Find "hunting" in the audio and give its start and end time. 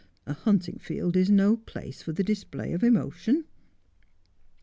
0.33-0.79